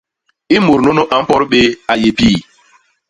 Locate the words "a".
1.13-1.17, 1.91-1.93